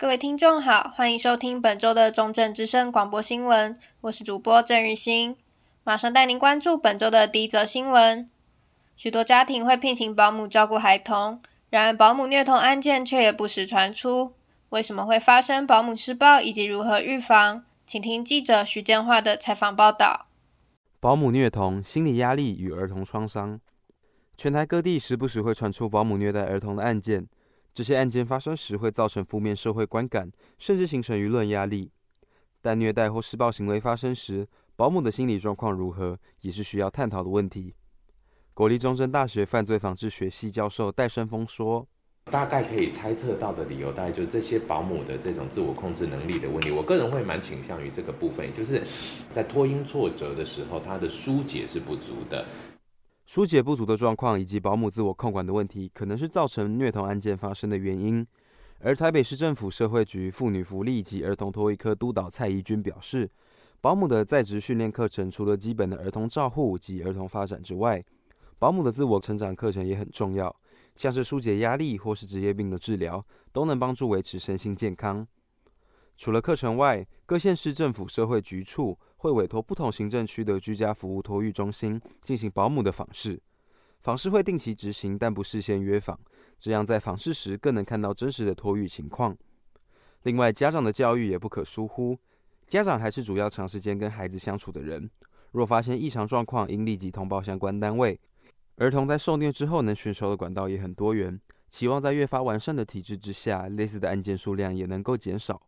[0.00, 5.36] 各位听众好，欢迎收听本周的中正之声广播新闻，我是主播郑玉欣，
[5.82, 8.30] 马上带您关注本周的第一则新闻。
[8.94, 11.40] 许多家庭会聘请保姆照顾孩童，
[11.70, 14.34] 然而保姆虐童案件却也不时传出，
[14.68, 17.64] 为什么会发生保姆施暴，以及如何预防？
[17.84, 20.28] 请听记者徐建华的采访报道。
[21.00, 23.58] 保姆虐童、心理压力与儿童创伤，
[24.36, 27.26] 全台各地时不时会传出保姆虐待儿童的案件。
[27.78, 31.92] 这些案件发生时会造成负面社会观感，甚至形成舆论压力。
[32.60, 37.76] 但虐待或施暴行为发生时，保姆的心理状况如何，也是需要探讨的问题。
[38.52, 41.86] 国立中正大学犯罪防治学系教授戴生峰说
[42.32, 46.72] ：“大概可以猜测到的理由，大概就是这些保姆的这种自我控制能力的问题。
[46.72, 48.82] 我个人会蛮倾向于这个部分，就是
[49.30, 52.44] 在托婴挫折的时候，他的疏解是不足的。”
[53.28, 58.26] 疏解不足的状况以及保姆自我控管的问题，可能是造成虐童案件发生的原因。
[58.78, 63.30] 而台北市政府社会局妇女福利及儿童托育科督导蔡怡君表示，
[63.82, 68.02] 保姆的在职训练课程除了基本的儿童照护及儿童发展之外，
[68.58, 70.56] 保姆的自我成长课程也很重要，
[70.96, 75.26] 像是疏解压力或是职业病的治疗，都能帮助维持身心健康。
[76.16, 83.40] 除了课程外，各县市政府社会局处，会委托不同行政区的居家服务托育中心进行保姆的访视，
[84.00, 86.18] 访视会定期执行，但不事先约访，
[86.58, 89.36] 这样在访视时更能看到真实的托育情况。
[90.22, 92.16] 另外，家长的教育也不可疏忽，
[92.68, 95.10] 家长还是主要长时间跟孩子相处的人，
[95.50, 98.20] 若发现异常状况，应立即通报相关单位。
[98.76, 105.60] 儿童在受虐之后能寻求的管道也很多元，期望在越发完善的体制之下，类似的案件数量也能够减少。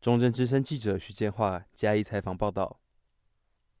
[0.00, 2.78] 中正之声记者徐建华加以采访报道。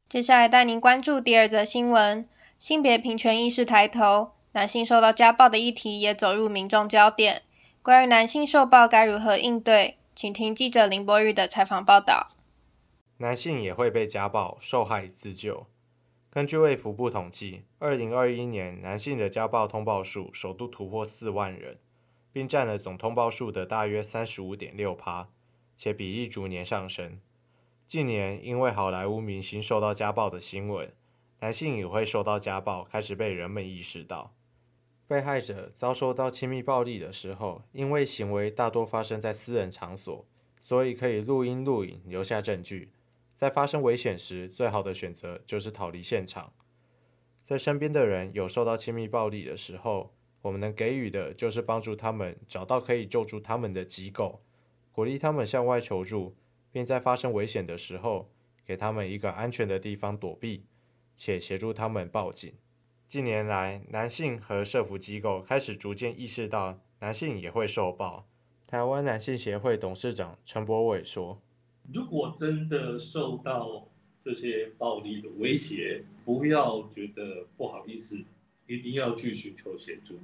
[0.08, 7.42] 接下来带您关注第二则新闻：性别平权意识抬头，男性受到家暴的议题也走入民众焦点。
[7.82, 12.32] 关于男性受暴该如何应对，请听记者林博宇的采访报道。
[13.18, 15.66] 男性也会被家暴，受害自救。
[16.30, 21.78] 根据卫福部统计，二零二一年男性的家暴通报数首度突破四万人，
[22.32, 25.28] 并占了总通报数的大约三十五点六趴。
[25.78, 27.20] 且比例逐年上升。
[27.86, 30.92] 近年，因为好莱坞明星受到家暴的新闻，
[31.38, 34.34] 男性也会受到家暴，开始被人们意识到。
[35.06, 40.26] 被害者遭受到亲密暴力的时候，因为行为大多发生在私人场所，
[40.60, 42.90] 所以可以录音录影留下证据。
[43.36, 46.52] 在发生危险时，最好的选择就是逃离现场。
[47.44, 50.12] 在身边的人有受到亲密暴力的时候，
[50.42, 54.42] 我们能给予的就是帮助他们找到可以救助他们的机构。
[54.98, 56.34] 鼓励他们向外求助，
[56.72, 58.32] 并在发生危险的时候，
[58.66, 60.64] 给他们一个安全的地方躲避，
[61.16, 62.52] 且协助他们报警。
[63.06, 68.26] 近年来，男性和社福机构开始逐渐意识到，男性也会受暴。
[68.66, 71.40] 台湾男性协会董事长陈柏伟说
[71.94, 73.86] ：“如果真的受到
[74.24, 78.18] 这些暴力的威胁，不要觉得不好意思，
[78.66, 80.18] 一定要去寻求协助。”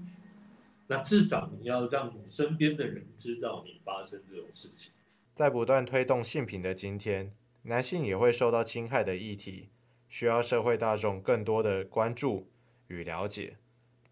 [0.86, 4.92] 那至少你要让你身边的人知道你发生这种事情。
[5.34, 9.68] 在不断推动性平的今天，男性也会受到侵害的议题，
[10.08, 12.46] 需要社会大众更多的关注
[12.88, 13.56] 与了解。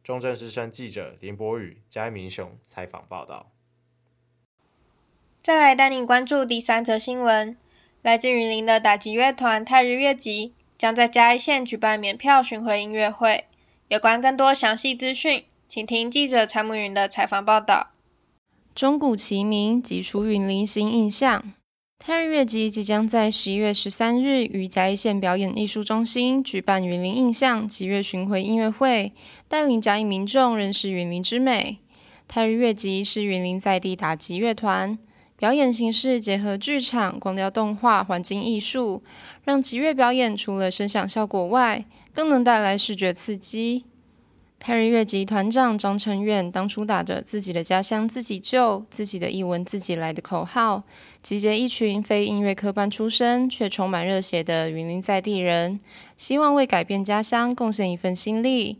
[0.02, 3.52] 中正之声记者林博宇、嘉明雄采访报道。
[5.42, 7.56] 再来带您关注第三则新闻：
[8.02, 13.44] 来自云林的打击乐团泰日乐集将在嘉义县举办免票巡回音乐会。
[13.88, 15.44] 有关更多详细资讯。
[15.74, 17.92] 请听记者蔡慕云的采访报道。
[18.74, 21.42] 钟鼓齐鸣，击出云林新印象。
[21.98, 29.14] 太日乐集即将在十一月十三日于嘉义县表演艺术中心举办云林印象集乐巡回音乐会，
[29.48, 31.78] 带领嘉义民众认识云林之美。
[32.28, 34.98] 太日乐集是云林在地打击乐团，
[35.38, 39.02] 表演形式结合剧场、光雕动画、环境艺术，
[39.44, 43.86] 让集乐表演除了声响效果外，更能带来视觉刺激。
[44.64, 50.84] 太日乐集团长张成远当初打着自己的家乡自己救，自己的艺文自己来的口号，
[51.20, 55.80] 集结一群非音乐科班出身却充满热血的云林在地人，
[56.16, 58.78] 希望为改变家乡贡献一份心力。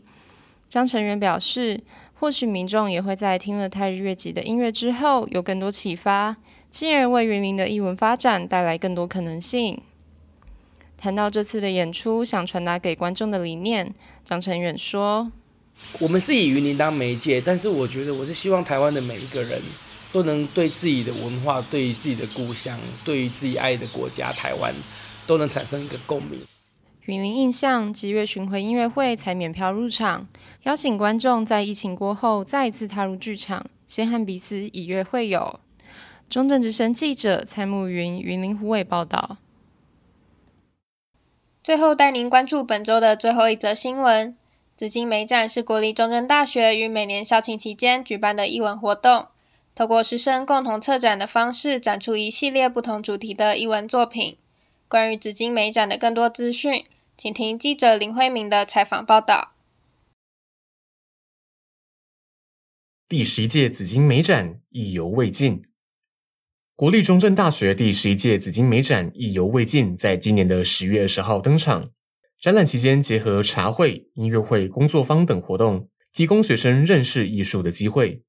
[0.69, 1.83] 张成远表示，
[2.13, 6.37] 或许民众也会在听了太日乐集的音乐之后有更多启发，
[6.71, 9.81] 进而为云林的艺文发展带来更多可能性。
[10.95, 13.93] 谈到这次的演出想传达给观众的理念，
[14.23, 15.29] 张成远说。
[15.99, 19.61] 我们是以云林当媒介，但是我觉得我是希望台湾的每一个人
[20.11, 24.73] 都能对自己的文化、对于自己的故乡、对于自己爱的国家台湾，
[25.27, 26.39] 都能产生一个共鸣。
[27.05, 30.27] 云林印象击乐巡回音乐会才免票入场，
[30.63, 35.59] 邀请观众在疫情过后再一次踏入剧场，先和彼此以乐会友。
[36.29, 39.37] 中正之声记者蔡慕云、云林虎尾报道。
[41.61, 44.35] 最后带您关注本周的最后一则新闻：
[44.75, 49.27] 紫金美展是国立中正大学于每年校庆期间举办的艺文活动，
[49.75, 54.37] 透过师生共同策展的方式，展出一系列不同主题的艺文作品。
[54.87, 56.85] 关于紫金美展的更多资讯，
[57.15, 59.53] 请听记者林慧明的采访报道。
[63.07, 65.63] 第十一届紫金美展意犹未尽。
[66.75, 71.91] 国立中正大学第十一届紫金美展意犹未尽，在今年的十月二十号登场。
[72.43, 78.21] 展览期间结合茶会、音乐会、工作坊等活动，提供学生认识艺术的机会。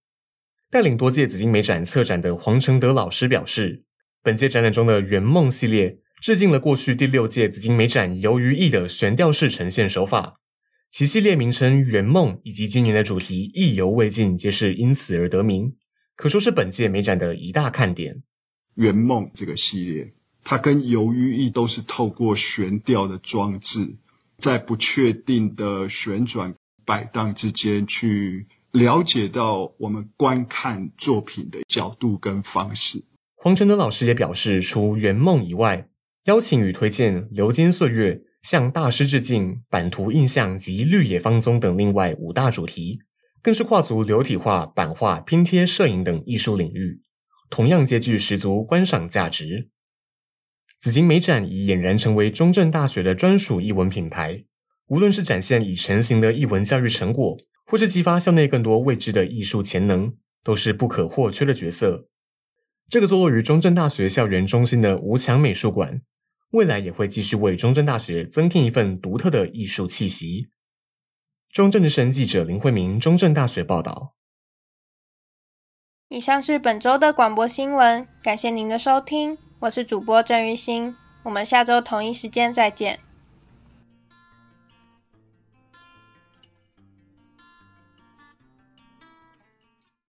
[0.70, 3.82] 带领多届紫金美展策展的黄承德老师表示，
[4.22, 5.98] 本届展览中的圆梦系列。
[6.22, 10.38] 致敬了过去第六届紫金美展游于艺的悬吊式呈现手法，
[10.92, 15.74] 其系列名称“圆梦”以及今年的主题“意犹未尽”皆是因此而得名，
[16.14, 18.22] 可说是本届美展的一大看点。
[18.76, 20.14] 圆梦这个系列，
[20.44, 23.96] 它跟游于艺都是透过悬吊的装置，
[24.42, 26.54] 在不确定的旋转
[26.84, 33.04] 摆荡之间，去了解到我们观看作品的角度跟方式。
[33.36, 35.88] 黄承德老师也表示，除圆梦以外，
[36.24, 42.98] 邀请与推荐《流金岁月》、向大师致敬、版图印象及绿野芳踪等另外五大主题，
[43.42, 47.02] 更是跨足流体画、版画、拼贴、摄影等艺术领域，
[47.50, 49.68] 同样兼具十足观赏价值。
[50.84, 54.44] 紫金美展已俨然成为中正大学的专属艺文品牌，
[54.88, 62.06] 无论是展现已成型的艺文教育成果，或是激发校内更多未知的艺术潜能，都是不可或缺的角色。
[62.90, 66.02] 这个坐落于中正大学校园中心的吴强美术馆。
[66.50, 70.48] 未来也会继续为中正大学增添一份独特的艺术气息。
[71.50, 74.14] 中正之声记者林慧明，中正大学报道。
[76.10, 83.00] 以上是本周的广播新闻，感谢您的收听，我是主播郑玉欣，我们下周同一时间再见。